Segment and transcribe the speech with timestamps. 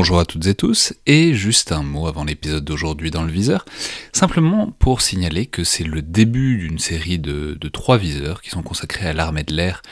[0.00, 3.64] Bonjour à toutes et tous, et juste un mot avant l'épisode d'aujourd'hui dans le viseur,
[4.12, 9.08] simplement pour signaler que c'est le début d'une série de, trois viseurs qui sont consacrés
[9.08, 9.82] à l'armée de l'air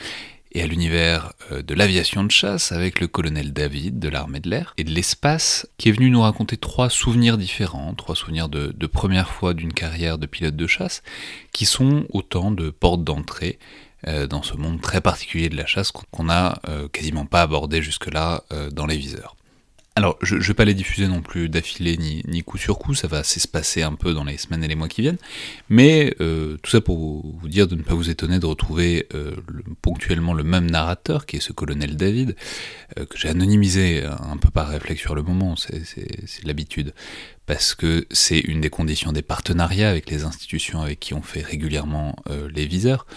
[0.53, 4.49] et à l'univers euh, de l'aviation de chasse avec le colonel David de l'armée de
[4.49, 8.87] l'air et de l'espace qui est venu nous raconter trois souvenirs différents, trois souvenirs de,
[8.87, 11.03] première fois d'une carrière de pilote de chasse
[11.51, 13.59] qui sont autant de portes d'entrée
[14.07, 17.81] euh, dans ce monde très particulier de la chasse qu'on n'a euh, quasiment pas abordé
[17.81, 19.35] jusque-là dans les viseurs.
[19.97, 23.07] Alors, je ne vais pas les diffuser non plus d'affilée ni, coup sur coup, ça
[23.07, 25.17] va s'espacer un peu dans les semaines et les mois qui viennent,
[25.69, 29.35] mais euh, tout ça pour vous, dire de ne pas vous étonner de retrouver euh,
[29.81, 32.35] ponctuellement le même narrateur, qui est ce colonel David,
[32.99, 36.93] euh, que j'ai anonymisé un peu par réflexe sur le moment, c'est l'habitude,
[37.47, 41.41] parce que c'est une des conditions des partenariats avec les institutions avec qui on fait
[41.41, 42.15] régulièrement
[42.53, 43.07] les viseurs,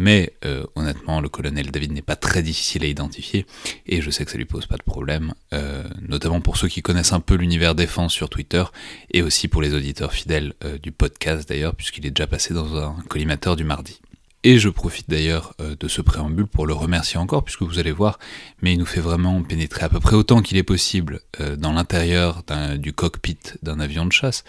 [0.00, 3.44] mais euh, honnêtement, le colonel David n'est pas très difficile à identifier,
[3.86, 6.80] et je sais que ça lui pose pas de problème, euh, notamment pour ceux qui
[6.80, 8.64] connaissent un peu l'univers défense sur Twitter,
[9.10, 12.76] et aussi pour les auditeurs fidèles euh, du podcast d'ailleurs, puisqu'il est déjà passé dans
[12.76, 14.00] un collimateur du mardi.
[14.42, 18.18] Et je profite d'ailleurs de ce préambule pour le remercier encore, puisque vous allez voir,
[18.62, 21.20] mais il nous fait vraiment pénétrer à peu près autant qu'il est possible
[21.58, 22.42] dans l'intérieur
[22.78, 24.44] du cockpit d'un avion de chasse.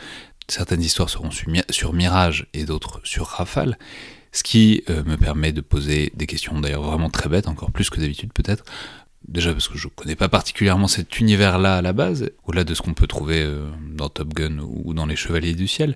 [0.48, 1.30] Certaines histoires seront
[1.70, 3.78] sur Mirage et d'autres sur Rafale,
[4.32, 7.90] ce qui euh, me permet de poser des questions d'ailleurs vraiment très bêtes, encore plus
[7.90, 8.64] que d'habitude peut-être.
[9.28, 12.74] Déjà parce que je ne connais pas particulièrement cet univers-là à la base, au-delà de
[12.74, 15.96] ce qu'on peut trouver euh, dans Top Gun ou dans Les Chevaliers du Ciel,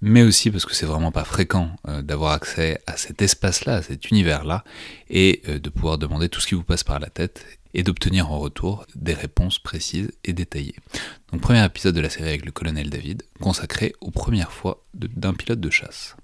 [0.00, 3.82] mais aussi parce que c'est vraiment pas fréquent euh, d'avoir accès à cet espace-là, à
[3.82, 4.64] cet univers-là,
[5.10, 7.44] et de pouvoir demander tout ce qui vous passe par la tête
[7.74, 10.76] et d'obtenir en retour des réponses précises et détaillées.
[11.32, 15.34] Donc premier épisode de la série avec le colonel David, consacré aux premières fois d'un
[15.34, 16.16] pilote de chasse.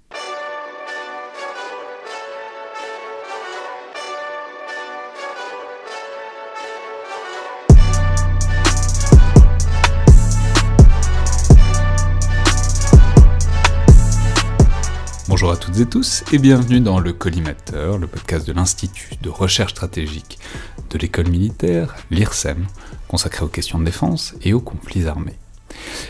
[15.41, 19.29] Bonjour à toutes et tous et bienvenue dans le Collimateur, le podcast de l'Institut de
[19.29, 20.37] recherche stratégique
[20.91, 22.67] de l'école militaire, l'IRSEM,
[23.07, 25.39] consacré aux questions de défense et aux conflits armés.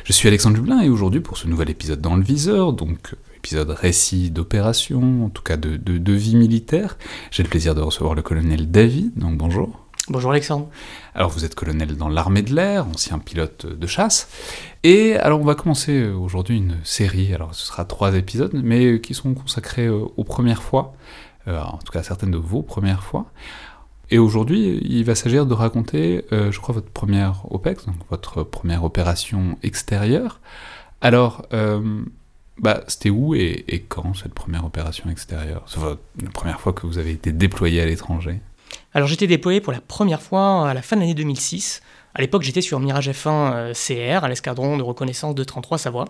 [0.03, 3.69] Je suis Alexandre Dublin et aujourd'hui pour ce nouvel épisode dans le viseur, donc épisode
[3.69, 6.97] récit d'opération, en tout cas de, de vie militaire,
[7.31, 9.80] j'ai le plaisir de recevoir le colonel David, donc bonjour.
[10.11, 10.67] Bonjour Alexandre.
[11.15, 14.27] Alors vous êtes colonel dans l'armée de l'air, ancien pilote de chasse.
[14.83, 18.83] Et alors on va commencer euh, aujourd'hui une série, alors ce sera trois épisodes, mais
[18.83, 20.93] euh, qui sont consacrés euh, aux premières fois,
[21.47, 23.31] en tout cas certaines de vos premières fois.
[24.09, 28.83] Et aujourd'hui, il va s'agir de raconter, je crois, votre première OPEX, donc votre première
[28.83, 30.41] opération extérieure.
[30.99, 31.47] Alors,
[32.59, 35.63] bah, c'était où et, et, quand cette première opération extérieure?
[35.67, 38.41] C'est la première fois que vous avez été déployé à l'étranger?
[38.93, 41.81] Alors j'étais déployé pour la première fois à la fin de l'année 2006.
[42.13, 46.05] À l'époque, j'étais sur Mirage F1 euh, CR, à l'escadron de reconnaissance de 33 Savoie.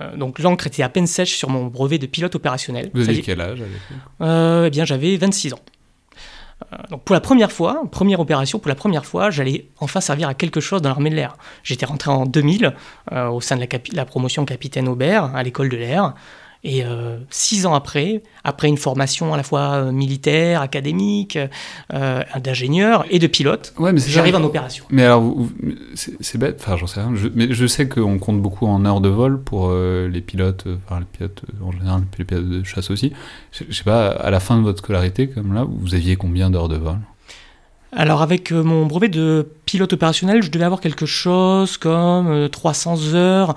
[0.00, 2.90] Euh, donc l'encre était à peine sèche sur mon brevet de pilote opérationnel.
[2.94, 3.62] Vous aviez quel âge
[4.22, 5.58] euh, Eh bien, j'avais 26 ans.
[6.90, 10.34] donc pour la première fois, première opération, pour la première fois, j'allais enfin servir à
[10.34, 11.36] quelque chose dans l'armée de l'air.
[11.64, 12.74] J'étais rentré en 2000
[13.12, 16.14] au sein de la, la promotion capitaine Aubert à l'école de l'air.
[16.62, 21.38] Et euh, six ans après, après une formation à la fois euh, militaire, académique,
[21.94, 24.84] euh, d'ingénieur et de pilote, ouais, j'arrive en opération.
[24.90, 25.34] Mais alors,
[25.94, 29.08] c'est bête, enfin j'en sais rien, mais je sais qu'on compte beaucoup en heures de
[29.08, 33.12] vol pour les pilotes, enfin les pilotes en général, les pilotes de chasse aussi.
[33.52, 36.50] Je, je sais pas, à la fin de votre scolarité, comme là, vous aviez combien
[36.50, 36.98] d'heures de vol?
[37.92, 43.54] Alors avec mon brevet de pilote opérationnel, je devais avoir quelque chose comme 300 heures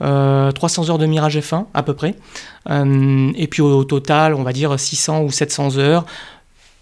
[0.00, 2.14] 300 euh, heures de Mirage F1 à peu près.
[2.68, 6.04] Euh, et puis au, total, on va dire 600 ou 700 heures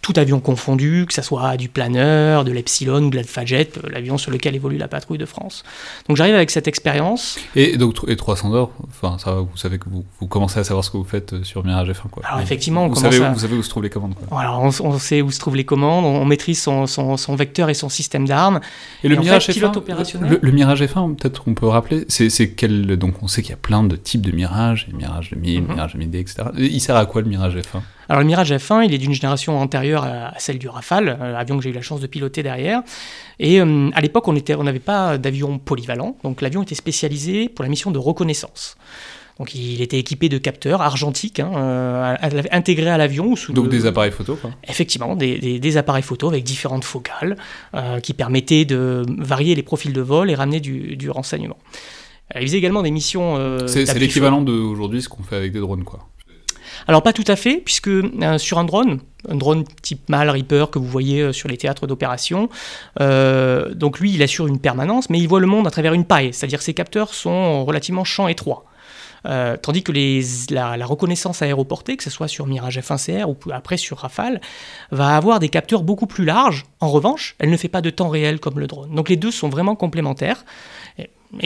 [0.05, 4.19] tout avion confondu, que ce soit du planeur, de l'Epsilon ou de l'Alpha-Jet, euh, l'avion
[4.19, 5.65] sur lequel évolue la patrouille de France.
[6.09, 7.39] Donc j'arrive avec cette expérience.
[7.57, 10.85] Et donc et 300 heures, enfin ça vous savez que vous, vous, commencez à savoir
[10.85, 12.23] ce que vous faites euh, sur Mirage F1 quoi.
[12.27, 14.39] Alors effectivement, on vous, savez, vous savez où se trouvent les commandes quoi.
[14.39, 17.75] Alors on, sait où se trouvent les commandes, on, maîtrise son, son, son, vecteur et
[17.75, 18.61] son système d'armes.
[19.05, 20.39] Et, le Mirage F1, opérationnel.
[20.43, 23.57] Le, Mirage F1, peut-être on peut rappeler, c'est quel donc on sait qu'il y a
[23.57, 26.43] plein de types de Mirage, Mirage de 1000, mm Mirage de 1000D, etc.
[26.59, 29.59] Il sert à quoi le Mirage F1 alors le Mirage F1, il est d'une génération
[29.59, 32.83] antérieure à celle du Rafale, euh, avion que j'ai eu la chance de piloter derrière.
[33.39, 37.69] Et euh, à l'époque, on n'avait pas d'avion polyvalent, donc l'avion était spécialisé pour la
[37.69, 38.77] mission de reconnaissance.
[39.39, 42.15] Donc il était équipé de capteurs argentiques hein, euh,
[42.53, 43.35] intégrés à l'avion.
[43.49, 44.51] Donc des appareils photo quoi.
[44.69, 47.37] Effectivement, des, appareils photo avec différentes focales
[48.05, 51.59] qui permettaient de varier les profils de vol et ramener du, du renseignement.
[52.37, 53.67] Il faisait également des missions...
[53.67, 56.07] c'est l'équivalent d'aujourd'hui ce qu'on fait avec des drones quoi.
[56.89, 57.91] Alors pas tout à fait, puisque
[58.39, 62.49] sur un drone, un drone type MAL Reaper que vous voyez sur les théâtres d'opération.
[62.99, 66.33] donc lui, il assure une permanence, mais il voit le monde à travers une paille,
[66.33, 68.65] c'est-à-dire ses capteurs sont relativement champs étroits.
[69.27, 69.93] Euh, tandis que
[70.53, 74.41] la, reconnaissance aéroportée, que ce soit sur Mirage F1CR ou après sur Rafale,
[74.91, 76.65] va avoir des capteurs beaucoup plus larges.
[76.81, 78.95] En revanche, elle ne fait pas de temps réel comme le drone.
[78.95, 80.45] Donc les deux sont vraiment complémentaires.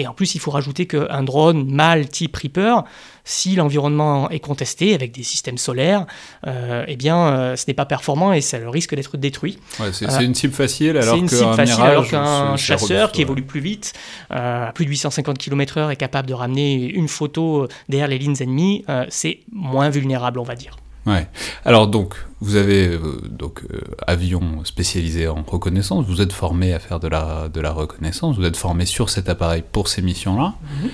[0.07, 2.85] En plus, il faut rajouter qu'un drone mâle type Reaper,
[3.25, 6.07] si l'environnement est contesté avec des systèmes solaires,
[6.47, 9.59] euh, eh bien, euh, ce n'est pas performant et ça risque d'être détruit.
[11.01, 13.93] c'est une cible facile alors qu'un chasseur qui évolue plus vite,
[14.33, 18.37] euh, à plus de 850 km/h, est capable de ramener une photo derrière les lignes
[18.41, 20.77] ennemies, c'est moins vulnérable, on va dire.
[21.65, 26.07] Alors donc, vous avez euh, donc euh, avion spécialisé en reconnaissance.
[26.07, 28.37] Vous êtes formé à faire de la reconnaissance.
[28.37, 30.55] Vous êtes formé sur cet appareil pour ces missions-là.
[30.83, 30.91] Mhm.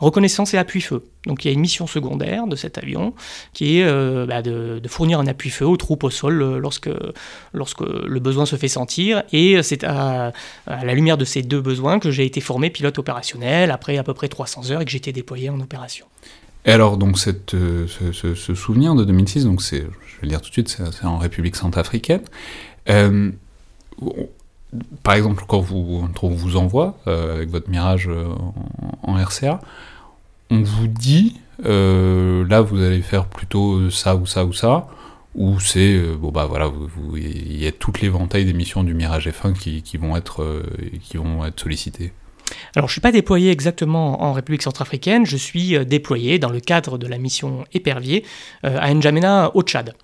[0.00, 1.04] Reconnaissance et appui-feu.
[1.26, 3.14] Donc il y a une mission secondaire de cet avion
[3.52, 6.90] qui est euh, bah, de, fournir un appui-feu aux troupes au sol lorsque,
[7.52, 9.24] lorsque le besoin se fait sentir.
[9.32, 10.32] Et c'est à,
[10.66, 14.14] la lumière de ces deux besoins que j'ai été formé pilote opérationnel après à peu
[14.14, 16.06] près 300 heures et que j'ai été déployé en opération.
[16.64, 19.86] Et alors, donc, cette, euh, ce, souvenir de 2006, donc je vais
[20.22, 22.22] le dire tout de suite, c'est, en République centrafricaine.
[22.88, 23.30] Euh,
[25.02, 28.10] par exemple, quand vous, on vous envoie euh, avec votre Mirage
[29.02, 29.60] en, RCA,
[30.50, 34.88] on vous dit, là, vous allez faire plutôt ça ou ça ou ça,
[35.34, 36.70] ou c'est, bon, bah voilà,
[37.14, 40.62] il y a toutes l'éventail des missions du Mirage F1 qui, qui vont, être,
[41.02, 42.12] qui vont être sollicitées.
[42.74, 46.50] Alors je ne suis pas déployé exactement en République centrafricaine, je suis euh, déployé dans
[46.50, 48.24] le cadre de la mission Épervier
[48.64, 49.94] euh, à N'Djamena au Tchad.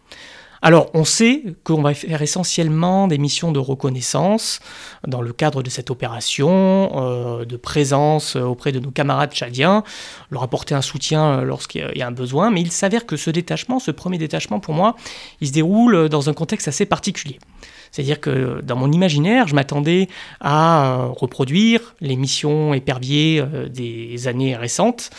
[0.62, 4.60] Alors, on sait qu'on va faire essentiellement des missions de reconnaissance
[5.06, 9.84] dans le cadre de cette opération, euh, de présence auprès de nos camarades tchadiens,
[10.30, 12.50] leur apporter un soutien lorsqu'il y a un besoin.
[12.50, 14.96] Mais il s'avère que ce détachement, ce premier détachement pour moi,
[15.42, 17.38] il se déroule dans un contexte assez particulier.
[17.94, 20.08] C'est-à-dire que dans mon imaginaire, je m'attendais
[20.40, 25.10] à euh, reproduire les missions éperviers euh, des années récentes,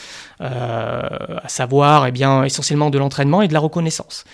[0.42, 1.02] euh,
[1.42, 4.26] à savoir eh bien, essentiellement de l'entraînement et de la reconnaissance.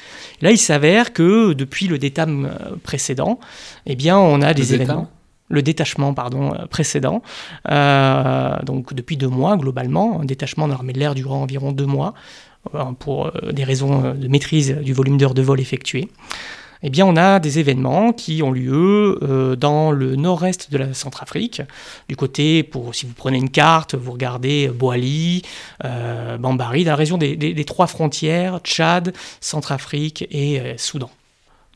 [0.42, 2.50] là, il s'avère que depuis le détam
[2.82, 3.40] précédent,
[3.86, 5.08] eh bien, on a des événements
[5.50, 7.22] le détachement pardon, précédent.
[7.66, 12.14] donc depuis deux mois globalement, un détachement de l'armée de l'air durant environ deux mois
[13.00, 16.08] pour des raisons de maîtrise du volume d'heures de vol effectué
[16.84, 20.94] eh bien, on a des événements qui ont lieu euh, dans le nord-est de la
[20.94, 21.62] Centrafrique.
[22.10, 25.44] Du côté, pour, si vous prenez une carte, vous regardez Boali,
[25.86, 31.12] euh, Bambari, dans la région des, trois frontières, Tchad, Centrafrique et euh, Soudan.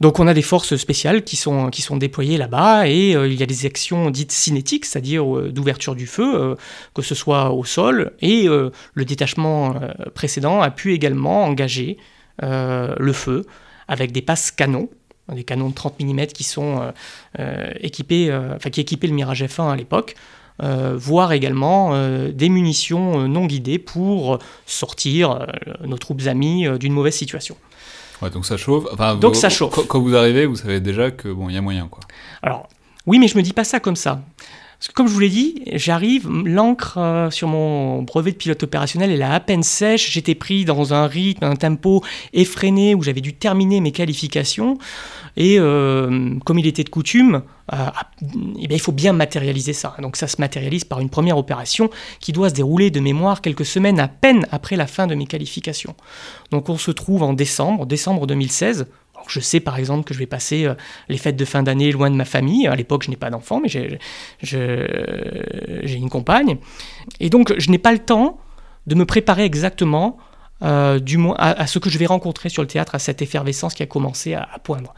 [0.01, 3.43] Donc on a des forces spéciales qui sont, qui sont déployées là-bas et il y
[3.43, 6.57] a des actions dites cinétiques, c'est-à-dire d'ouverture du feu,
[6.93, 9.75] que ce soit au sol, et le détachement
[10.13, 11.95] précédent a pu également engager
[12.41, 13.45] le feu
[13.87, 14.89] avec des passes canons,
[15.33, 16.91] des canons de 30 mm qui sont euh,
[17.39, 20.15] euh, équipés, euh, enfin qui équipaient le Mirage F1 à l'époque.
[20.59, 21.91] voire également
[22.31, 25.47] des munitions non guidées pour sortir
[25.83, 27.57] nos troupes amies d'une mauvaise situation.
[28.21, 28.85] Ouais, donc ça chauffe.
[29.19, 29.85] donc ça chauffe.
[29.88, 31.99] Quand, vous arrivez, vous savez déjà que bon, il y a moyen quoi.
[32.41, 32.69] Alors
[33.05, 34.21] oui, mais je me dis pas ça comme ça.
[34.94, 39.22] Comme je vous l'ai dit, j'arrive, l'encre euh, sur mon brevet de pilote opérationnel elle
[39.22, 43.33] est à peine sèche, j'étais pris dans un rythme, un tempo effréné où j'avais dû
[43.33, 44.77] terminer mes qualifications.
[45.38, 47.42] Et euh, comme il était de coutume,
[47.74, 47.88] euh,
[48.22, 49.95] eh bien, il faut bien matérialiser ça.
[50.01, 51.89] Donc ça se matérialise par une première opération
[52.19, 55.25] qui doit se dérouler de mémoire quelques semaines à peine après la fin de mes
[55.25, 55.96] qualifications.
[56.51, 58.88] Donc on se trouve en décembre, décembre 2016,
[59.27, 60.74] je sais par exemple que je vais passer euh,
[61.10, 62.67] les fêtes de fin d'année loin de ma famille.
[62.67, 63.98] À l'époque, je n'ai pas d'enfant, mais j'ai
[65.94, 66.58] une compagne.
[67.20, 68.39] Et donc, je n'ai pas le temps
[68.88, 70.17] de me préparer exactement
[70.63, 73.84] euh, du à, ce que je vais rencontrer sur le théâtre, à cette effervescence qui
[73.84, 74.94] a commencé à, poindre.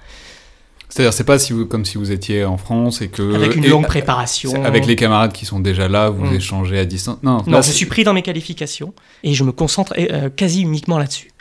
[0.88, 3.34] C'est-à-dire, c'est pas si vous, comme si vous étiez en France et que.
[3.34, 4.64] Avec une longue préparation.
[4.64, 6.36] Avec les camarades qui sont déjà là, vous mm.
[6.36, 7.18] échangez à distance.
[7.24, 8.94] Non, non je suis pris dans mes qualifications
[9.24, 11.32] et je me concentre euh, quasi uniquement là-dessus.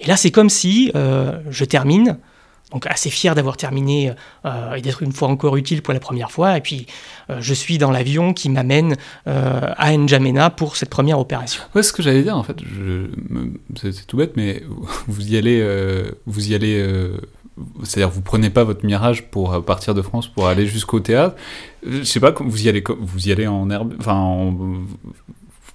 [0.00, 2.18] Et là, c'est comme si je termine,
[2.72, 4.12] donc assez fier d'avoir terminé
[4.44, 6.56] euh, et d'être une fois encore utile pour la première fois.
[6.56, 6.86] Et puis
[7.30, 8.96] euh, je suis dans l'avion qui m'amène
[9.26, 11.62] euh, à N'Djamena pour cette première opération.
[11.74, 12.56] Ouais, ce que j'allais dire en fait,
[13.76, 14.62] c'est tout bête, mais
[15.06, 15.64] vous y allez,
[16.26, 17.10] vous y allez,
[17.82, 21.36] c'est-à-dire vous prenez pas votre mirage pour partir de France pour aller jusqu'au théâtre.
[21.86, 24.54] Je sais pas, vous y allez, vous y allez en herbe, enfin en,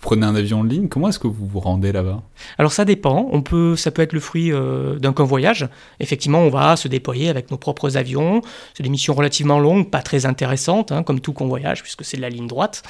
[0.03, 2.21] prenez un avion en ligne, comment est-ce que vous vous rendez là-bas?
[2.57, 5.67] Alors ça dépend, on peut, ça peut être le fruit euh, d'un convoyage.
[5.99, 8.41] Effectivement, on va se déployer avec nos propres avions.
[8.73, 12.21] C'est des missions relativement longues, pas très intéressantes, hein, comme tout convoyage, puisque c'est de
[12.21, 12.83] la ligne droite.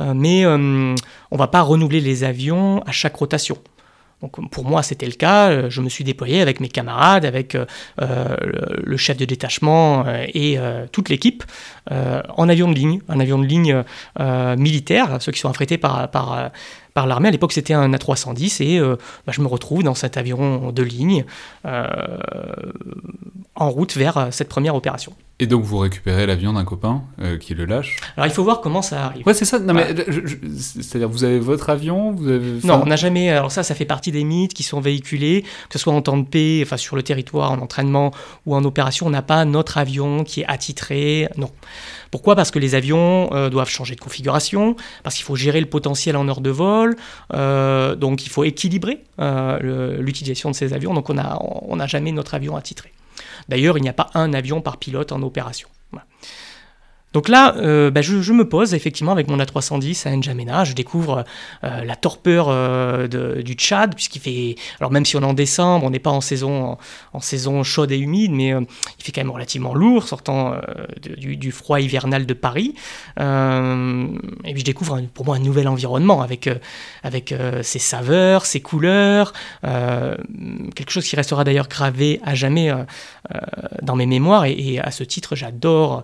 [0.00, 0.56] Euh, mais euh,
[1.30, 3.56] on ne va pas renouveler les avions à chaque rotation.
[4.22, 5.50] Donc pour moi, c'était le cas.
[5.50, 7.64] Euh, je me suis déployé avec mes camarades, avec euh,
[7.98, 10.58] le chef de détachement et
[10.92, 11.44] toute l'équipe
[11.90, 13.82] en avion de ligne, un avion de ligne
[14.56, 16.50] militaire, ceux qui sont affrétés par,
[16.98, 17.28] par l'armée.
[17.28, 21.24] À l'époque, c'était un A310 et bah, je me retrouve dans cet avion de ligne
[23.54, 25.12] en route vers cette première opération.
[25.40, 28.60] Et donc vous récupérez l'avion d'un copain euh, qui le lâche Alors il faut voir
[28.60, 29.24] comment ça arrive.
[29.24, 29.60] Ouais, c'est ça.
[29.60, 29.94] Non, mais
[30.58, 32.58] c'est-à-dire vous avez votre avion vous avez...
[32.64, 33.30] Non, on n'a jamais.
[33.30, 36.16] Alors ça, ça fait partie des mythes qui sont véhiculés, que ce soit en temps
[36.16, 38.10] de paix, enfin sur le territoire, en entraînement
[38.46, 39.06] ou en opération.
[39.06, 41.28] On n'a pas notre avion qui est attitré.
[41.36, 41.50] Non.
[42.10, 42.34] Pourquoi?
[42.34, 44.74] Parce que les avions euh, doivent changer de configuration,
[45.04, 46.87] parce qu'il faut gérer le potentiel en heure de vol,
[47.34, 50.94] euh, donc il faut équilibrer l'utilisation de ces avions.
[50.94, 52.92] Donc on n'a on n'a jamais notre avion attitré.
[53.48, 55.68] D'ailleurs, il n'y a pas un avion par pilote en opération.
[57.14, 61.24] Donc là, euh, bah, je, me pose effectivement avec mon A310 à N'Djamena, je découvre
[61.64, 63.08] euh, la torpeur euh,
[63.42, 66.20] du Tchad, puisqu'il fait, alors même si on est en décembre, on n'est pas en
[66.20, 66.76] saison,
[67.14, 70.54] en, saison chaude et humide, mais il fait quand même relativement lourd, sortant
[71.00, 72.74] du, froid hivernal de Paris.
[73.18, 76.48] et puis je découvre pour moi un nouvel environnement avec,
[77.02, 82.72] avec ses saveurs, ses couleurs, quelque chose qui restera d'ailleurs gravé à jamais
[83.82, 86.02] dans mes mémoires, et, et à ce titre, j'adore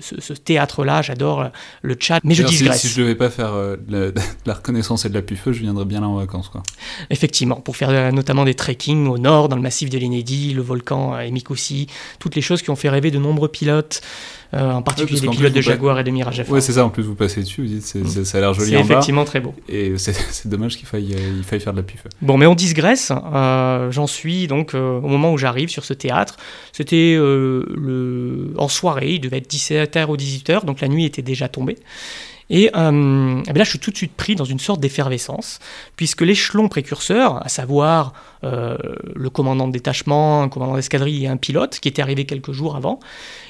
[0.00, 1.50] ce, théâtre-là, j'adore
[1.82, 2.80] le chat, mais je digresse.
[2.80, 4.14] Si, si je devais pas faire euh, de,
[4.46, 6.48] la, reconnaissance et de la pufeu, je viendrais bien là en vacances.
[6.48, 6.62] Quoi.
[7.10, 10.62] Effectivement, pour faire euh, notamment des trekking au nord, dans le massif de l'Enedi, le
[10.62, 11.86] volcan euh, Emikoussi,
[12.18, 14.00] toutes les choses qui ont fait rêver de nombreux pilotes.
[14.52, 17.04] en particulier des pilotes de Jaguar et de Mirage f Ouais, c'est ça, en plus
[17.04, 18.24] vous passez dessus, vous dites, mm.
[18.24, 18.86] ça a l'air joli en bas.
[18.86, 19.54] C'est effectivement très beau.
[19.68, 22.08] Et c'est dommage qu'il faille, il faille faire de la pufeu.
[22.20, 23.12] Bon, mais on digresse,
[23.90, 26.36] j'en suis donc au moment où j'arrive sur ce théâtre.
[26.72, 28.52] C'était le...
[28.56, 31.76] en soirée, il devait être 17h ou 18h, donc la nuit était déjà tombée.
[32.50, 35.60] Et, euh, eh là, je suis tout de suite pris dans une sorte d'effervescence,
[35.94, 38.76] puisque l'échelon précurseur, à savoir euh,
[39.14, 42.74] le commandant de détachement, un commandant d'escadrille et un pilote, qui était arrivé quelques jours
[42.74, 42.98] avant,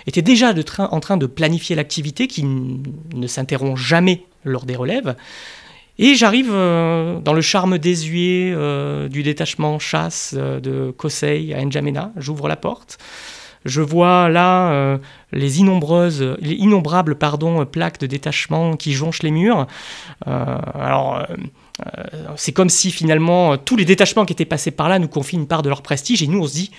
[0.06, 5.16] était déjà en train de planifier l'activité qui ne s'interrompt jamais lors des relèves.
[5.98, 8.54] Et j'arrive euh, dans le charme désuet
[9.08, 12.98] du détachement chasse de Kosei à N'Djamena, j'ouvre la porte.
[13.64, 14.98] Je vois là euh,
[15.32, 19.66] les innombrables plaques de détachement qui jonchent les murs.
[20.26, 24.98] Euh, alors, euh, c'est comme si finalement tous les détachements qui étaient passés par là
[24.98, 26.70] nous confient une part de leur prestige et nous on se dit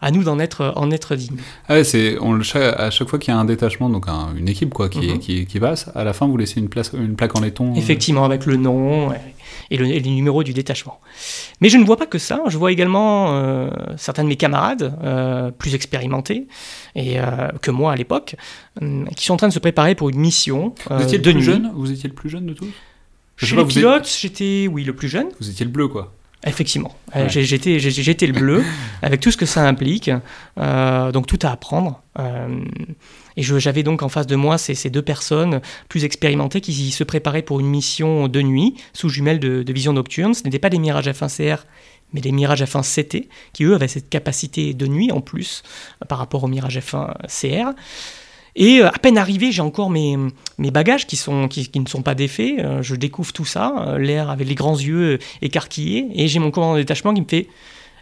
[0.00, 1.38] à nous d'en être, en être dignes.
[1.68, 4.72] Ah ouais, c'est, on, à chaque fois qu'il y a un détachement, donc une équipe
[4.72, 5.18] quoi, qui, mhm.
[5.18, 7.74] qui, qui, passe, à la fin vous laissez une, place, une plaque en laiton.
[7.74, 9.12] Effectivement, avec le nom
[9.70, 11.00] et, le, les numéros du détachement.
[11.60, 14.96] Mais je ne vois pas que ça, je vois également euh, certains de mes camarades
[15.02, 16.46] euh, plus expérimentés
[16.94, 18.36] et, euh, que moi à l'époque,
[19.16, 20.74] qui sont en train de se préparer pour une mission.
[20.88, 21.70] vous étiez le plus jeune?
[21.74, 22.68] Vous étiez le plus jeune de tous?
[23.36, 25.28] Chez les pilotes, j'étais, oui, le plus jeune.
[25.40, 26.12] Vous étiez le bleu quoi
[26.46, 26.96] Effectivement,
[27.28, 28.64] j'étais, j'étais le bleu,
[29.02, 30.10] avec tout ce que ça implique,
[30.56, 32.02] donc tout à apprendre.
[33.36, 37.42] Et j'avais donc en face de moi ces, deux personnes plus expérimentées qui se préparaient
[37.42, 40.34] pour une mission de nuit sous jumelles de, vision nocturne.
[40.34, 41.60] Ce n'étaient pas des Mirage F1CR,
[42.12, 45.62] mais des Mirage F1CT, qui eux avaient cette capacité de nuit en plus
[46.02, 47.74] euh, par rapport au Mirage F1CR.
[48.56, 50.16] Et euh, à peine arrivé, j'ai encore mes,
[50.58, 51.16] bagages qui,
[51.48, 52.58] qui, ne sont pas défaits.
[52.58, 56.74] Euh, je découvre tout ça, l'air avec les grands yeux écarquillés, et j'ai mon commandant
[56.74, 57.48] de détachement qui me fait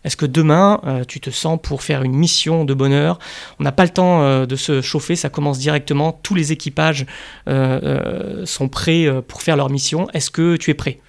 [0.05, 3.19] est-ce que demain, euh, tu te sens pour faire une mission de bonheur?
[3.59, 6.13] On n'a pas le temps euh, de se chauffer, ça commence directement.
[6.23, 7.07] Tous les équipages
[7.49, 10.09] euh, sont prêts pour faire leur mission.
[10.13, 11.01] Est-ce que tu es prêt?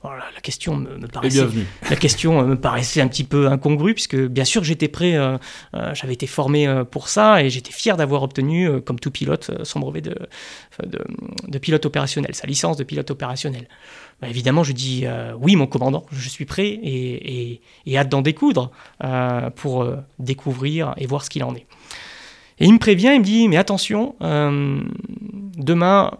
[0.00, 1.44] Voilà, la question me, paraissait,
[1.90, 5.18] la question me paraissait un petit peu incongrue puisque bien sûr j'étais prêt,
[5.92, 10.00] j'avais été formé pour ça et j'étais fier d'avoir obtenu, comme tout pilote, son brevet
[10.00, 10.14] de,
[10.84, 13.66] de, pilote opérationnel, sa licence de pilote opérationnel.
[14.20, 17.60] Bah, évidemment, je dis euh, oui, mon commandant, je suis prêt et,
[17.96, 18.70] hâte d'en découdre
[19.04, 21.66] euh, pour euh, découvrir et voir ce qu'il en est.
[22.58, 26.10] Et il me prévient, il me dit mais attention, demain,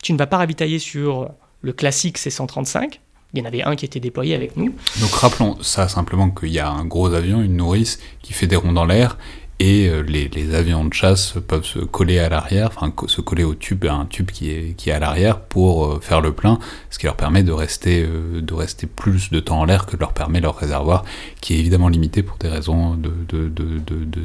[0.00, 3.00] tu ne vas pas ravitailler sur le classique C-135.
[3.34, 4.74] Il y en avait un qui était déployé avec nous.
[5.00, 8.56] Donc rappelons ça simplement qu'il y a un gros avion, une nourrice, qui fait des
[8.56, 9.16] ronds dans l'air
[9.62, 13.54] et euh, les, avions de chasse peuvent se coller à l'arrière, enfin se coller au
[13.54, 16.58] tube, à un tube qui est, qui est à l'arrière pour euh, faire le plein,
[16.90, 19.96] ce qui leur permet de rester, euh, de rester plus de temps en l'air que
[19.96, 21.04] leur permet leur réservoir,
[21.40, 22.98] qui est évidemment limité pour des raisons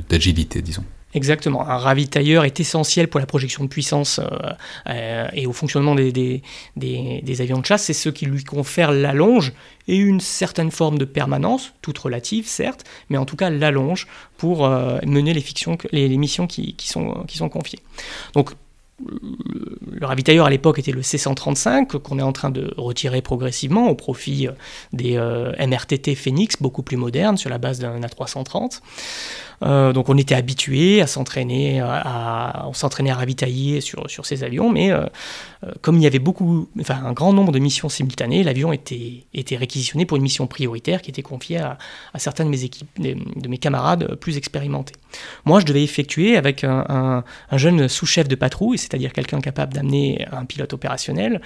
[0.10, 0.84] d'agilité, de, disons.
[1.14, 1.66] Exactement.
[1.68, 4.20] Un ravitailleur est essentiel pour la projection de puissance
[5.34, 6.42] et au fonctionnement des,
[7.40, 7.84] avions de chasse.
[7.84, 9.54] C'est ce qui lui confère l'allonge
[9.88, 14.66] et une certaine forme de permanence, toute relative certes, mais en tout cas l'allonge pour
[14.66, 17.80] euh, mener les, missions qui sont confiées.
[18.34, 18.52] Donc
[19.00, 23.96] le ravitailleur à l'époque était le C135 qu'on est en train de retirer progressivement au
[23.96, 24.48] profit
[24.92, 25.18] des
[25.60, 28.82] MRTT Phoenix beaucoup plus modernes sur la base d'un A330.
[29.64, 34.44] Euh, donc on était habitué à s'entraîner, à, on s'entraînait à ravitailler sur, sur ces
[34.44, 35.06] avions, mais euh,
[35.64, 39.26] euh, comme il y avait beaucoup, enfin un grand nombre de missions simultanées, l'avion était,
[39.34, 41.78] était réquisitionné pour une mission prioritaire qui était confiée à,
[42.14, 44.94] à certains de mes équipes, de, mes camarades plus expérimentés.
[45.46, 50.28] Moi, je devais effectuer avec un, un, jeune sous-chef de patrouille, c'est-à-dire quelqu'un capable d'amener
[50.32, 51.42] un pilote opérationnel,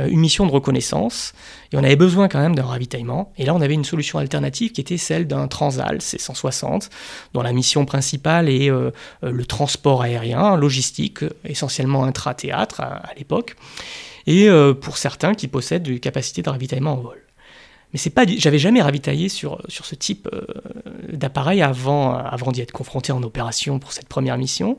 [0.00, 1.32] une mission de reconnaissance.
[1.72, 3.32] Et on avait besoin quand même d'un ravitaillement.
[3.38, 6.90] Et là, on avait une solution alternative qui était celle d'un Transal C160,
[7.32, 8.90] dont la mission principale est euh,
[9.22, 13.56] euh, le transport aérien, logistique, essentiellement intra-théâtre à, l'époque,
[14.26, 17.20] et euh, pour certains qui possèdent des capacités de ravitaillement en vol.
[17.92, 20.28] Mais c'est pas, j'avais jamais ravitaillé sur, ce type
[21.12, 24.78] d'appareil avant, avant d'y être confronté en opération pour cette première mission.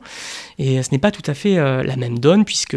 [0.58, 2.76] Et ce n'est pas tout à fait la même donne, puisque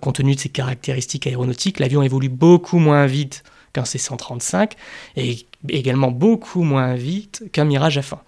[0.00, 4.72] compte tenu de ses caractéristiques aéronautiques, l'avion évolue beaucoup moins vite qu'un C-135
[5.16, 8.18] et également beaucoup moins vite qu'un Mirage F1.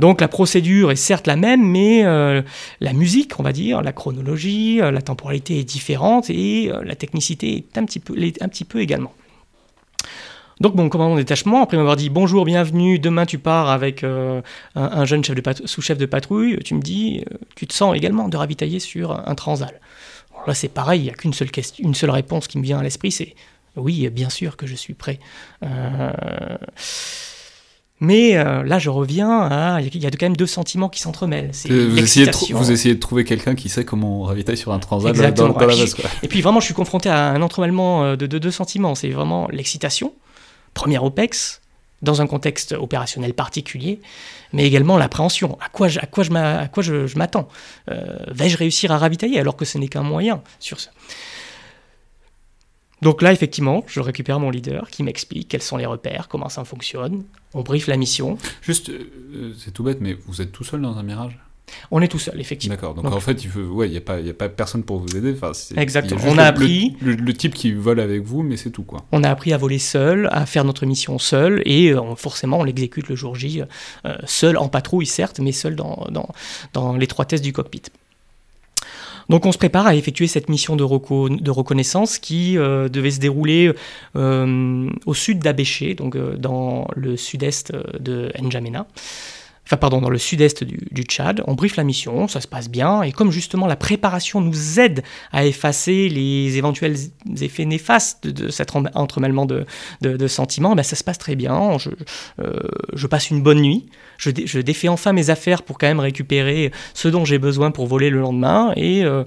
[0.00, 2.40] Donc la procédure est certes la même, mais euh,
[2.80, 6.94] la musique, on va dire, la chronologie, euh, la temporalité est différente et euh, la
[6.94, 9.12] technicité est un petit peu, également.
[10.58, 15.22] Donc mon commandant détachement, après m'avoir dit bonjour, bienvenue, demain tu pars avec un, jeune
[15.64, 19.80] sous-chef de patrouille, tu me dis, tu te sens également de ravitailler sur un transal.
[20.46, 22.78] là c'est pareil, il n'y a qu'une seule, question, une seule réponse qui me vient
[22.78, 23.34] à l'esprit, c'est
[23.76, 25.18] oui, bien sûr que je suis prêt.
[28.00, 29.80] Mais euh, là, je reviens à.
[29.82, 31.50] Il y a quand même deux sentiments qui s'entremêlent.
[31.68, 35.14] Vous, essayez de vous essayez de trouver quelqu'un qui sait comment ravitailler sur un transat
[35.14, 35.96] dans, dans, la base.
[36.22, 38.94] Et puis vraiment, je suis confronté à un entremêlement euh, de, deux sentiments.
[38.94, 40.14] C'est vraiment l'excitation,
[40.72, 41.60] première OPEX,
[42.00, 44.00] dans un contexte opérationnel particulier,
[44.54, 45.58] mais également l'appréhension.
[45.60, 47.48] À quoi je, à quoi je, à quoi je, m'attends?
[47.90, 50.88] Euh, Vais-je réussir à ravitailler alors que ce n'est qu'un moyen sur ce?
[53.02, 56.64] Donc là, effectivement, je récupère mon leader qui m'explique quels sont les repères, comment ça
[56.64, 57.24] fonctionne.
[57.54, 58.36] On brief la mission.
[58.62, 61.38] Juste, euh, c'est tout bête, mais vous êtes tout seul dans un mirage?
[61.90, 62.74] On est tout seul, effectivement.
[62.74, 65.32] D'accord, donc, en fait, il n'y ouais, a, pas, a pas personne pour vous aider.
[65.32, 66.20] Enfin, Exactement.
[66.26, 66.96] On a appris.
[67.00, 69.04] Le, type qui vole avec vous, mais c'est tout, quoi.
[69.12, 72.64] On a appris à voler seul, à faire notre mission seul, et euh, forcément, on
[72.64, 73.62] l'exécute le jour J,
[74.04, 76.28] euh, seul en patrouille, certes, mais seul dans, dans,
[76.72, 77.82] dans l'étroitesse du cockpit.
[79.30, 83.72] Donc on se prépare à effectuer cette mission de, reconnaissance qui euh, devait se dérouler
[84.16, 88.88] euh, au sud d'Abéché, donc euh, dans le sud-est de N'Djamena
[89.70, 91.42] enfin pardon, dans le sud-est du, Tchad.
[91.46, 95.02] On briefe la mission, ça se passe bien, et comme justement la préparation nous aide
[95.32, 96.96] à effacer les éventuels
[97.40, 99.66] effets néfastes de, cet entremêlement de,
[100.26, 101.78] sentiments, ben ça se passe très bien.
[101.78, 101.90] Je,
[102.94, 103.86] je passe une bonne nuit
[104.20, 108.10] je, défais enfin mes affaires pour quand même récupérer ce dont j'ai besoin pour voler
[108.10, 109.24] le lendemain, et, euh,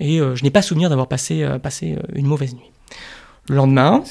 [0.00, 2.70] euh, je n'ai pas souvenir d'avoir euh, passé une mauvaise nuit.
[3.48, 4.02] Le lendemain.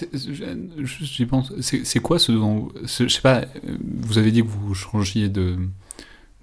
[0.82, 1.54] J'y pense.
[1.62, 2.70] C'est quoi ce dont.
[2.84, 3.46] je sais pas,
[3.82, 5.58] vous avez dit que vous changiez de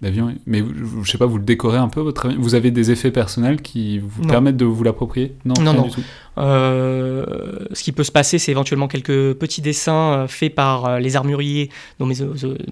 [0.03, 0.63] l'avion, mais
[1.03, 2.39] je sais pas, vous le décorez un peu votre avion?
[2.41, 5.35] Vous avez des effets personnels qui vous permettent de vous l'approprier?
[5.45, 5.83] Non, non, non.
[5.85, 6.03] Du tout.
[6.39, 7.25] Euh,
[7.73, 11.17] ce qui peut se passer, c'est éventuellement quelques petits dessins euh, faits par euh, les
[11.17, 12.07] armuriers, nos,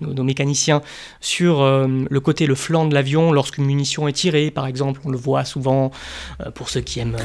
[0.02, 0.82] nos, mécaniciens,
[1.20, 5.00] sur le côté, le flanc de l'avion lorsqu'une munition est tirée, par exemple.
[5.04, 5.90] On le voit souvent
[6.54, 7.16] pour ceux qui aiment.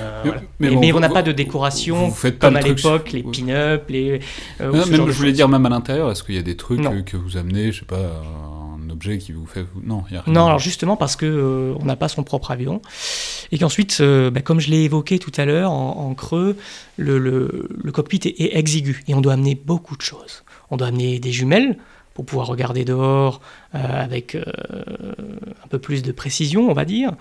[0.60, 4.20] Mais, on n'a pas de décoration comme à l'époque, les pin-up, les.
[4.62, 7.18] non, même, je voulais dire même à l'intérieur, est-ce qu'il y a des trucs que
[7.18, 7.98] vous amenez, je sais pas
[9.00, 9.66] qui vous fait.
[9.84, 10.34] Non, il a rien.
[10.34, 12.82] Non, alors justement parce que euh, on n'a pas son propre avion.
[13.52, 16.58] Et qu'ensuite, euh, bah, comme je l'ai évoqué tout à l'heure, en, creux,
[16.98, 20.44] le, le, cockpit est, exigu et on doit amener beaucoup de choses.
[20.70, 21.78] On doit amener des jumelles
[22.14, 23.40] pour pouvoir regarder dehors
[23.74, 27.14] euh, avec un peu plus de précision, on va dire.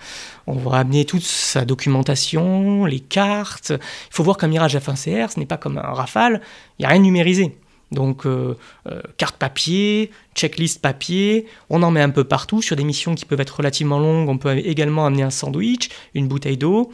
[0.47, 3.71] On va amener toute sa documentation, les cartes.
[3.71, 6.41] Il faut voir qu'un Mirage F1CR, ce n'est pas comme un Rafale,
[6.79, 7.57] il n'y a rien numérisé.
[7.93, 12.61] Donc, euh, euh, carte papier, checklist papier, on en met un peu partout.
[12.63, 16.29] Sur des missions qui peuvent être relativement longues, on peut également amener un sandwich, une
[16.29, 16.93] bouteille d'eau,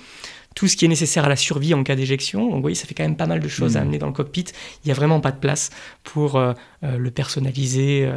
[0.55, 2.45] tout ce qui est nécessaire à la survie en cas d'éjection.
[2.45, 3.83] Donc, vous voyez, ça fait quand même pas mal de choses à mmh.
[3.83, 4.45] amener dans le cockpit.
[4.85, 5.71] Il n'y a vraiment pas de place
[6.05, 6.53] pour euh,
[6.83, 8.09] le personnaliser,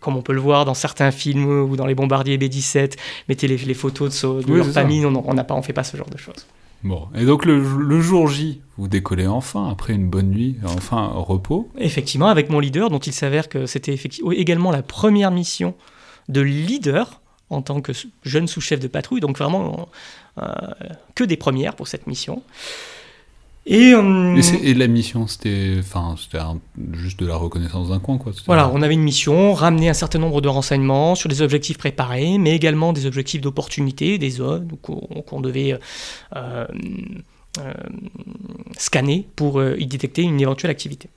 [0.00, 2.96] comme on peut le voir dans certains films ou dans les bombardiers B-17.
[3.28, 5.00] Mettez les, photos de, de leur famille.
[5.00, 6.46] Non, non, on ne fait pas ce genre de choses.
[6.82, 11.68] Bon, et donc le, jour J, vous décollez enfin, après une bonne nuit, enfin repos.
[11.78, 13.96] Effectivement, avec mon leader, dont il s'avère que c'était
[14.32, 15.74] également la première mission
[16.28, 19.88] de leader en tant que jeune sous-chef de patrouille, donc vraiment
[20.38, 20.46] euh,
[21.14, 22.42] que des premières pour cette mission.
[23.70, 26.16] Et, euh, Et, la mission, c'était enfin,
[26.92, 28.32] juste de la reconnaissance d'un coin, quoi.
[28.46, 32.36] Voilà, on avait une mission, ramener un certain nombre de renseignements sur des objectifs préparés,
[32.38, 35.78] mais également des objectifs d'opportunité, des zones qu'on devait
[36.34, 36.66] euh,
[37.60, 37.72] euh,
[38.76, 41.08] scanner pour y détecter une éventuelle activité.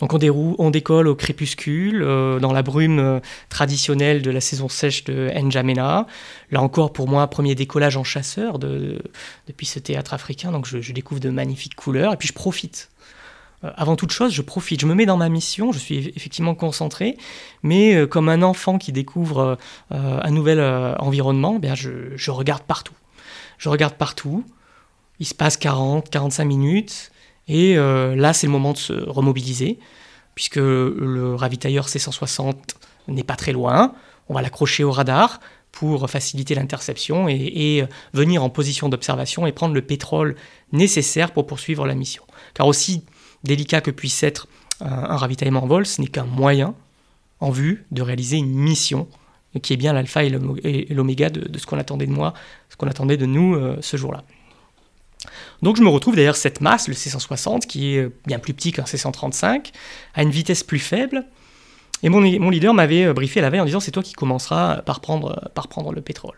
[0.00, 4.40] Donc on, dérou- on décolle au crépuscule, euh, dans la brume euh, traditionnelle de la
[4.40, 6.06] saison sèche de N'Djamena.
[6.50, 9.02] Là encore, pour moi, premier décollage en chasseur de-
[9.46, 12.90] depuis ce théâtre africain, donc je, découvre de magnifiques couleurs, et puis je profite.
[13.64, 16.12] Euh, avant toute chose, je profite, je me mets dans ma mission, je suis eff-
[16.16, 17.16] effectivement concentré,
[17.62, 19.58] mais comme un enfant qui découvre
[19.90, 20.60] un nouvel
[21.00, 22.94] environnement, eh bien je, je regarde partout.
[23.58, 24.44] Je regarde partout,
[25.18, 27.10] il se passe 40, 45 minutes,
[27.48, 29.78] et euh, là c'est le moment de se remobiliser,
[30.34, 32.54] puisque le ravitailleur C160
[33.08, 33.94] n'est pas très loin,
[34.28, 35.40] on va l'accrocher au radar
[35.72, 40.36] pour faciliter l'interception et, et venir en position d'observation et prendre le pétrole
[40.72, 42.22] nécessaire pour poursuivre la mission.
[42.54, 43.04] Car aussi
[43.44, 44.48] délicat que puisse être
[44.80, 46.74] un, ravitaillement en vol, ce n'est qu'un moyen
[47.40, 49.08] en vue de réaliser une mission
[49.62, 50.30] qui est bien l'alpha et
[50.90, 52.34] l'oméga de, de ce qu'on attendait de moi,
[52.68, 54.24] ce qu'on attendait de nous euh, ce jour-là.
[55.62, 58.84] Donc je me retrouve derrière cette masse, le C160, qui est bien plus petit qu'un
[58.84, 59.72] C135,
[60.14, 61.24] à une vitesse plus faible.
[62.02, 65.00] Et mon, leader m'avait euh, briefé la veille en disant c'est toi qui commenceras par
[65.00, 66.36] prendre, par prendre le pétrole.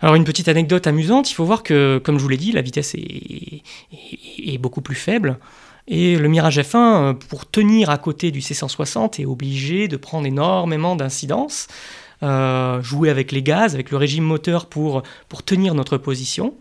[0.00, 2.60] Alors une petite anecdote amusante, il faut voir que, comme je vous l'ai dit, la
[2.60, 3.62] vitesse est,
[3.92, 5.38] est- beaucoup plus faible.
[5.88, 10.26] Et le Mirage F1, euh, pour tenir à côté du C160, est obligé de prendre
[10.26, 11.68] énormément d'incidence,
[12.22, 16.54] euh, jouer avec les gaz, avec le régime moteur pour, pour tenir notre position.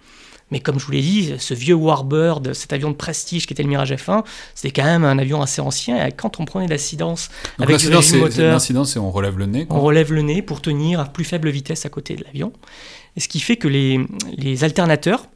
[0.51, 3.63] Mais comme je vous l'ai dit, ce vieux Warbird, cet avion de prestige qui était
[3.63, 6.05] le Mirage F1, c'était quand même un avion assez ancien.
[6.05, 7.29] Et quand on prenait l'incidence
[7.59, 9.65] avec l'incident, régime moteur, L'incident, c'est on relève le nez.
[9.65, 9.77] quoi.
[9.77, 12.53] on relève le nez pour tenir à plus faible vitesse à côté de l'avion.
[13.15, 13.99] Et ce qui fait que les,
[14.37, 15.27] les alternateurs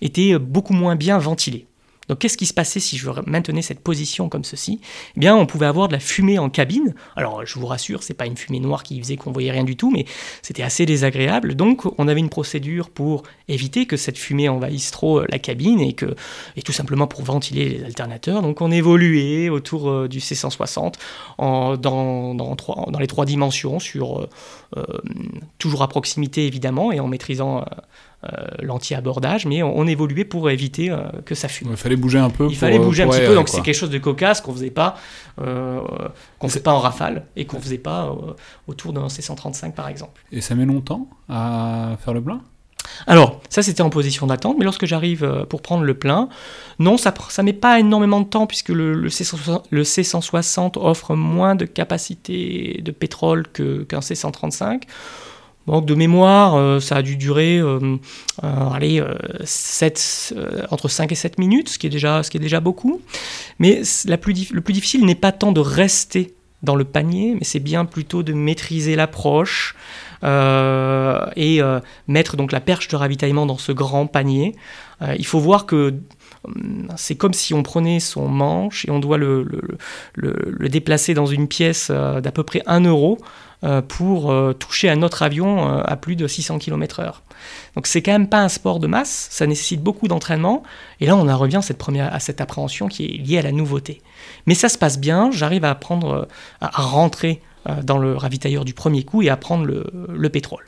[0.00, 1.66] étaient beaucoup moins bien ventilés.
[2.08, 4.80] Donc qu'est-ce qui se passait si je maintenais cette position comme ceci?
[5.16, 6.94] Eh bien, on pouvait avoir de la fumée en cabine.
[7.16, 9.76] Alors, je vous rassure, c'est pas une fumée noire qui faisait qu'on voyait rien du
[9.76, 10.04] tout, mais
[10.42, 11.54] c'était assez désagréable.
[11.54, 15.80] Donc, on avait une procédure pour éviter que cette fumée envahisse trop euh, la cabine
[15.80, 16.14] et que
[16.56, 18.42] et tout simplement pour ventiler les alternateurs.
[18.42, 20.94] Donc, on évoluait autour euh, du C160
[21.38, 24.28] en- dans, dans, les trois dimensions, sur
[24.76, 24.82] euh,
[25.58, 27.64] toujours à proximité évidemment et en maîtrisant
[28.62, 31.68] l'anti-abordage, mais on, on évoluait pour éviter euh, que ça fume.
[31.70, 32.44] Il fallait bouger un peu.
[32.44, 34.70] Il pour- fallait bouger un petit peu, donc c'est quelque chose de cocasse qu'on faisait
[34.70, 34.96] pas,
[35.40, 35.80] euh,
[36.38, 38.32] qu'on faisait pas en rafale et qu'on faisait pas euh,
[38.66, 40.22] autour d'un C135 par exemple.
[40.32, 42.40] Et ça met longtemps à faire le plein?
[43.06, 46.28] Alors, ça c'était en position d'attente, mais lorsque j'arrive euh, pour prendre le plein,
[46.78, 51.14] non, ça ça met pas énormément de temps puisque le, le C160, le C160 offre
[51.14, 54.82] moins de capacité de pétrole qu'un C135.
[55.66, 57.96] Donc de mémoire, euh, ça a dû durer euh,
[58.42, 58.68] euh,
[60.70, 63.00] entre 5 et 7 minutes, ce qui est déjà, beaucoup.
[63.58, 67.84] Mais le plus difficile n'est pas tant de rester dans le panier, mais c'est bien
[67.84, 69.74] plutôt de maîtriser l'approche
[70.22, 71.60] et
[72.08, 74.54] mettre donc la perche de ravitaillement dans ce grand panier.
[75.18, 75.94] Il faut voir que
[76.44, 79.42] hum, c'est comme si on prenait son manche et on doit le,
[80.14, 83.18] le- déplacer dans une pièce d'à peu près 1 euro
[83.88, 87.12] pour euh, toucher un autre avion euh, à plus de 600 km/h.
[87.74, 90.62] Donc c'est quand même pas un sport de masse, ça nécessite beaucoup d'entraînement.
[91.00, 93.42] Et là, on en revient à cette, première, à cette appréhension qui est liée à
[93.42, 94.02] la nouveauté.
[94.46, 96.24] Mais ça se passe bien, j'arrive à prendre, euh,
[96.60, 100.64] à rentrer euh, dans le ravitailleur du premier coup et à prendre le, le pétrole.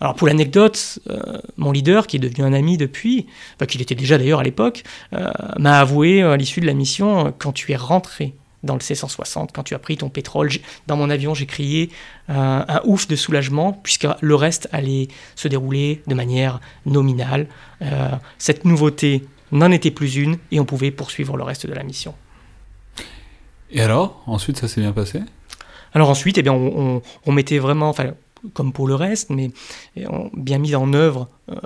[0.00, 3.94] Alors pour l'anecdote, euh, mon leader, qui est devenu un ami depuis, enfin, qu'il était
[3.94, 7.52] déjà d'ailleurs à l'époque, euh, m'a avoué euh, à l'issue de la mission, euh, quand
[7.52, 10.50] tu es rentré dans le C-160, quand tu as pris ton pétrole,
[10.86, 11.90] dans mon avion, j'ai crié
[12.30, 17.46] euh, un ouf de soulagement, puisque le reste allait se dérouler de manière nominale.
[17.82, 21.82] Euh, cette nouveauté n'en était plus une, et on pouvait poursuivre le reste de la
[21.84, 22.14] mission.
[23.70, 25.20] Et alors Ensuite, ça s'est bien passé?
[25.94, 28.12] Alors ensuite, eh bien, on, on- on mettait vraiment, enfin,
[28.54, 29.50] comme pour le reste, mais
[30.08, 31.56] on bien mis en œuvre euh,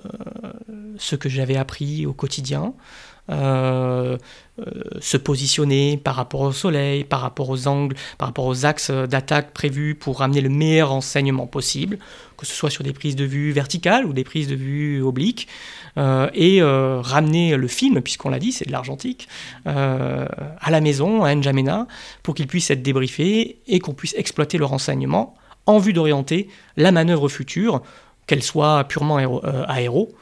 [0.97, 2.73] ce que j'avais appris au quotidien.
[3.31, 4.19] Euh,
[4.59, 4.65] euh,
[5.01, 9.53] se positionner par rapport au soleil, par rapport aux angles, par rapport aux axes d'attaque
[9.53, 11.99] prévus pour ramener le meilleur renseignement possible,
[12.37, 15.47] que ce soit sur des prises de vue verticales ou des prises de vue obliques,
[15.99, 19.29] euh, et ramener le film, puisqu'on l'a dit, c'est de l'argentique,
[19.65, 21.87] à la maison, à N'Djamena,
[22.23, 25.35] pour qu'il puisse être débriefé et qu'on puisse exploiter le renseignement
[25.67, 27.83] en vue d'orienter la manœuvre future,
[28.27, 29.17] qu'elle soit purement
[29.69, 30.13] aéro,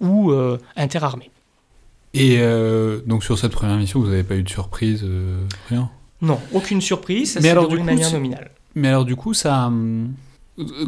[0.00, 0.32] ou
[0.76, 1.30] interarmée.
[2.16, 5.90] Et euh, donc sur cette première mission, vous n'avez pas eu de surprise, euh, rien?
[6.22, 8.50] Non, aucune surprise, ça Mais s'est alors, déroulé du de coup, manière nominale.
[8.74, 9.66] Mais alors du coup, ça...
[9.66, 10.14] hum,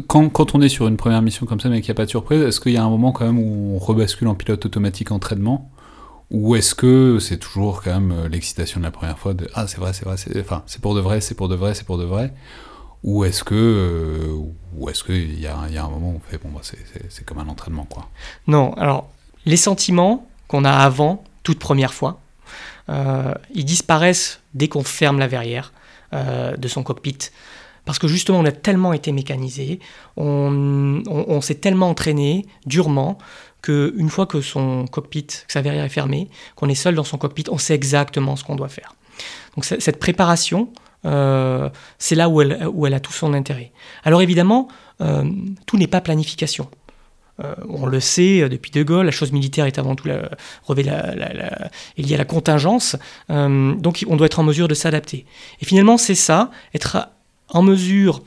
[0.07, 2.05] Quand, quand on est sur une première mission comme ça, mais qu'il n'y a pas
[2.05, 4.65] de surprise, est-ce qu'il y a un moment quand même où on rebascule en pilote
[4.65, 5.69] automatique entraînement?
[6.31, 9.79] Ou est-ce que c'est toujours quand même l'excitation de la première fois de ah c'est
[9.79, 11.97] vrai c'est vrai c'est enfin c'est pour de vrai c'est pour de vrai c'est pour
[11.97, 12.31] de vrai
[13.03, 14.29] ou est-ce que
[14.77, 17.25] ou est-ce qu'il y, a, y a un moment où on fait bon bah, c'est
[17.25, 18.09] comme un entraînement quoi?
[18.45, 19.09] Non alors
[19.47, 22.19] les sentiments qu'on a avant toute première fois
[23.53, 25.73] ils disparaissent dès qu'on ferme la verrière
[26.11, 27.29] de son cockpit
[27.89, 29.79] parce que justement on a tellement été mécanisé,
[30.15, 33.17] on, s'est tellement entraîné durement
[33.63, 37.17] qu'une fois que son cockpit, que sa verrière est fermée, qu'on est seul dans son
[37.17, 38.93] cockpit, on sait exactement ce qu'on doit faire.
[39.55, 40.69] Donc cette préparation,
[41.05, 43.71] euh, c'est là où elle, a tout son intérêt.
[44.03, 44.67] Alors évidemment,
[45.01, 45.23] euh,
[45.65, 46.69] tout n'est pas planification.
[47.43, 50.29] Euh, on le sait depuis De Gaulle, la chose militaire est avant tout la,
[50.75, 52.95] la, il y a la contingence,
[53.29, 55.25] donc on doit être en mesure de s'adapter.
[55.61, 57.09] Et finalement, c'est ça, être
[57.49, 58.21] en mesure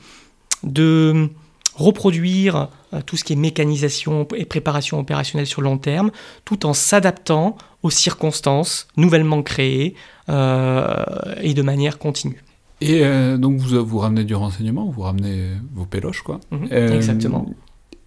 [0.63, 1.29] de
[1.75, 6.11] reproduire euh, tout ce qui est mécanisation et préparation opérationnelle sur long terme,
[6.45, 9.95] tout en s'adaptant aux circonstances nouvellement créées
[10.29, 11.03] euh,
[11.41, 12.43] et de manière continue.
[12.81, 16.39] Et euh, donc vous, vous ramenez du renseignement, vous ramenez vos péloches, quoi.
[16.51, 17.47] Mhm, exactement.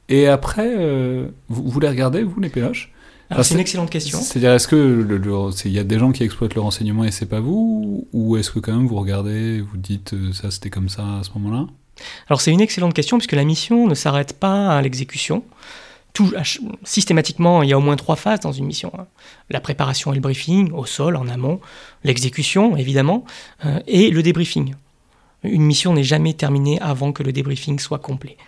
[0.08, 0.74] Et après,
[1.48, 2.92] vous, vous les regardez, vous, les péloches
[3.42, 4.20] c'est une excellente question.
[4.20, 5.06] C'est-à-dire, est-ce que
[5.64, 8.50] il y a des gens qui exploitent le renseignement et c'est pas vous Ou est-ce
[8.50, 11.66] que quand même vous regardez, vous dites euh, ça c'était comme ça à ce moment-là?
[12.28, 15.42] Alors c'est une excellente question puisque la mission ne s'arrête pas à l'exécution.
[16.12, 16.32] Tout,
[16.82, 18.90] systématiquement, il y a au moins trois phases dans une mission.
[18.98, 19.06] Hein.
[19.50, 21.60] La préparation et le briefing, au sol, en amont,
[22.04, 23.26] l'exécution, évidemment,
[23.66, 24.74] euh, et le débriefing.
[25.42, 28.38] Une mission n'est jamais terminée avant que le débriefing soit complet.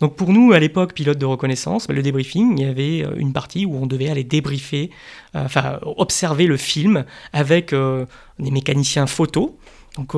[0.00, 3.32] Donc pour nous, à l'époque, pilote de reconnaissance, le débriefing, il y avait euh, une
[3.32, 4.90] partie où on devait aller débriefer,
[5.36, 8.06] euh, enfin observer le film avec euh,
[8.38, 9.58] des mécaniciens photo.
[9.96, 10.14] Donc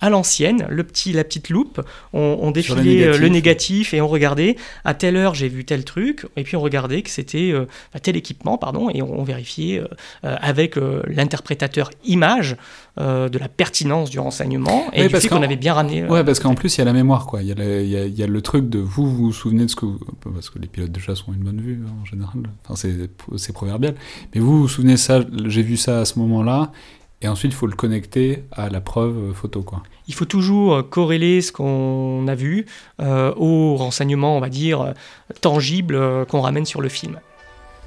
[0.00, 1.80] à l'ancienne, le petit, la petite loupe,
[2.12, 3.94] on, défilait euh, le négatif.
[3.94, 7.10] et on regardait à telle heure j'ai vu tel truc, et puis on regardait que
[7.10, 7.66] c'était euh,
[8.02, 12.56] tel équipement, pardon, et on, vérifiait euh, avec l'interprétateur image
[12.98, 16.04] de la pertinence du renseignement et du fait qu'on avait bien ramené.
[16.04, 17.42] ouais, parce qu'en plus il y a la mémoire, quoi.
[17.42, 20.00] Il y, a le truc de vous vous, souvenez de ce que vous,
[20.34, 22.42] parce que les pilotes de chasse ont une bonne vue hein, en général.
[22.66, 22.90] Enfin,
[23.36, 23.94] c'est proverbial.
[24.34, 26.72] Mais vous vous souvenez ça, j'ai vu ça à ce moment-là.
[27.20, 29.62] Et ensuite, il faut le connecter à la preuve photo.
[29.62, 29.82] Quoi.
[30.06, 32.66] Il faut toujours euh, corréler ce qu'on a vu
[33.00, 34.94] euh, aux renseignements, on va dire,
[35.40, 37.18] tangibles euh, qu'on ramène sur le film.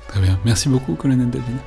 [0.10, 0.38] Très bien.
[0.44, 1.58] Merci beaucoup, colonel David.